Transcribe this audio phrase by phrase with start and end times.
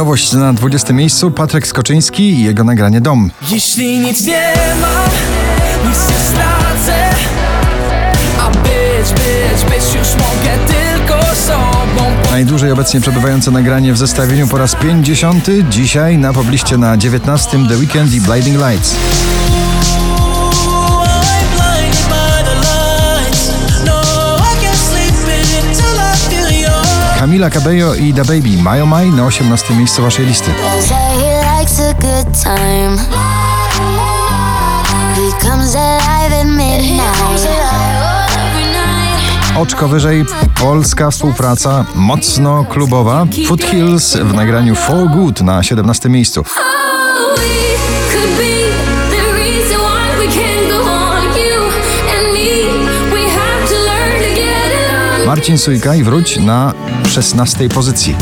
[0.00, 3.30] Nowość na 20 miejscu Patryk Skoczyński i jego nagranie Dom.
[3.50, 5.10] Jeśli nic nie mam,
[5.90, 7.10] nic nie stracę
[8.40, 14.58] A być, być, być już mogę tylko sobą Najdłużej obecnie przebywające nagranie w zestawieniu po
[14.58, 15.46] raz 50.
[15.70, 18.96] Dzisiaj na pobliście na 19 The Weekend i Blinding Lights.
[27.30, 30.50] Camila Cabello i Da Baby Oh My na 18 miejscu waszej listy.
[39.56, 40.24] Oczko wyżej
[40.60, 43.26] polska współpraca mocno klubowa.
[43.46, 46.44] Foothills w nagraniu For Good na 17 miejscu.
[55.30, 56.74] Marcin Sujka i wróć na
[57.08, 58.16] 16 pozycji.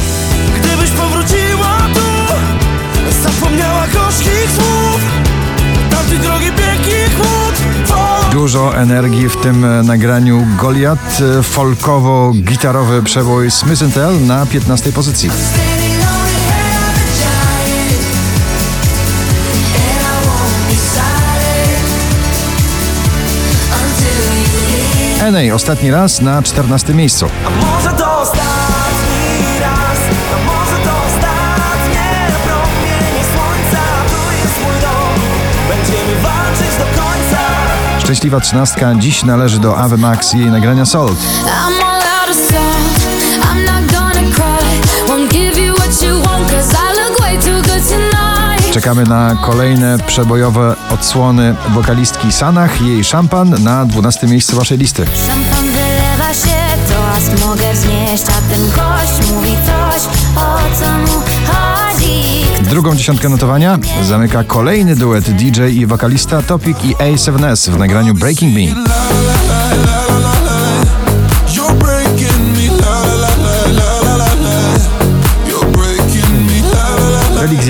[0.58, 2.34] Gdybyś powróciła tu
[3.22, 5.00] Zapomniała gorzkich słów
[5.90, 7.54] Tamtej drogi piękny chłód
[8.32, 15.30] Dużo energii w tym e, nagraniu Goliat, e, folkowo-gitarowy przebój Smith Tell na 15 pozycji.
[25.28, 27.26] Enej ostatni raz na 14 miejscu.
[27.46, 29.98] A może to ostatni raz?
[30.34, 35.20] A może to ostatnie promienie słońca Tu jest mój dom.
[35.68, 37.38] Będziemy walczyć do końca.
[37.98, 38.94] Szczęśliwa trzynastka.
[38.94, 41.18] Dziś należy do Ave Max i jej nagrania Salt.
[48.78, 55.04] Czekamy na kolejne przebojowe odsłony wokalistki Sanach i jej szampan na 12 miejscu waszej listy.
[55.26, 56.56] Szampan wylewa się,
[56.88, 60.02] to aż mogę wznieść, a ten gość mówi coś,
[60.36, 62.44] o co mu chodzi.
[62.70, 68.54] Drugą dziesiątkę notowania zamyka kolejny duet DJ i wokalista Topic i A7S w nagraniu Breaking
[68.54, 68.84] Me.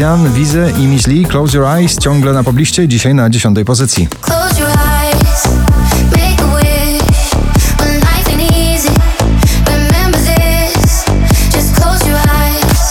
[0.08, 4.08] Damian, Wizę i Miss Lee, Close Your Eyes ciągle na pobliście, dzisiaj na dziesiątej pozycji.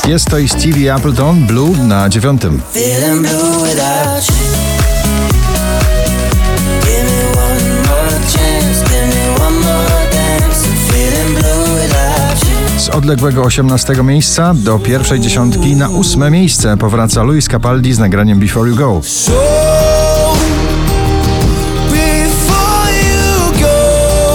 [0.07, 2.61] Jest to i Stevie Appleton, Blue na dziewiątym.
[12.97, 18.69] Odległego 18 miejsca do pierwszej dziesiątki na ósme miejsce powraca Luis Capaldi z nagraniem Before
[18.69, 19.01] You Go.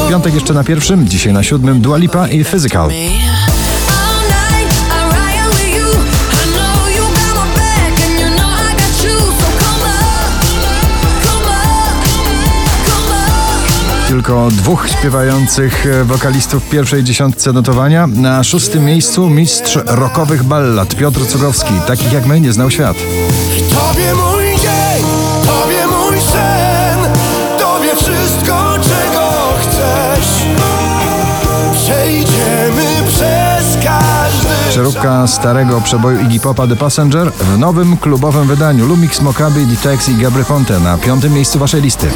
[0.08, 2.90] Piątek jeszcze na pierwszym, dzisiaj na siódmym Dua Lipa i Physical.
[14.12, 18.06] Tylko dwóch śpiewających e, wokalistów w pierwszej dziesiątce notowania.
[18.06, 21.74] Na szóstym miejscu mistrz rockowych ballad Piotr Cugowski.
[21.86, 22.96] Takich jak my nie znał świat.
[23.70, 25.04] Tobie mój dzień,
[25.46, 26.98] tobie mój sen,
[27.58, 29.30] tobie wszystko, czego
[29.60, 30.28] chcesz.
[31.74, 39.20] Przejdziemy przez każdy Przeróbka starego przeboju Iggy Popa The Passenger w nowym klubowym wydaniu Lumix
[39.20, 42.10] Mokaby, Ditex i Gabry Ponte na piątym miejscu waszej listy.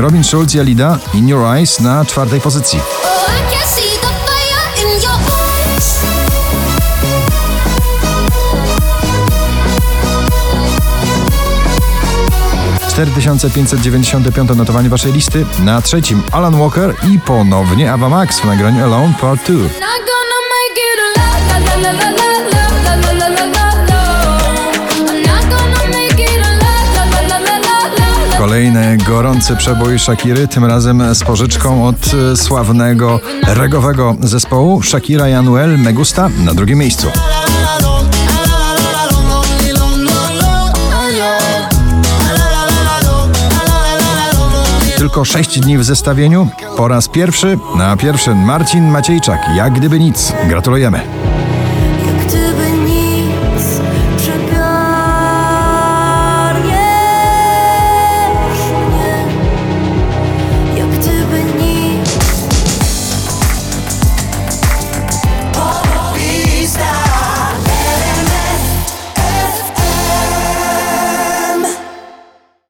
[0.00, 2.78] Robin Schulz i Alida In Your Eyes na czwartej pozycji.
[2.78, 5.94] Oh, I can see the fire in your eyes.
[12.94, 15.46] 4595 notowanie waszej listy.
[15.58, 19.54] Na trzecim Alan Walker i ponownie Ava Max w nagraniu Alone Part 2.
[29.20, 31.96] gorący przebój Shakiry, tym razem z pożyczką od
[32.32, 37.06] e, sławnego regowego zespołu Shakira i Anuel Megusta na drugim miejscu.
[44.96, 46.48] Tylko 6 dni w zestawieniu.
[46.76, 49.40] Po raz pierwszy na pierwszym Marcin Maciejczak.
[49.56, 50.32] Jak gdyby nic.
[50.48, 51.19] Gratulujemy.